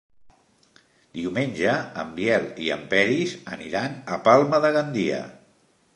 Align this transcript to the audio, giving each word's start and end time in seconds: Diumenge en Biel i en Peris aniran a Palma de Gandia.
Diumenge 1.17 1.75
en 2.03 2.09
Biel 2.17 2.49
i 2.69 2.71
en 2.79 2.87
Peris 2.95 3.35
aniran 3.59 4.01
a 4.17 4.19
Palma 4.31 4.65
de 4.65 4.77
Gandia. 4.79 5.25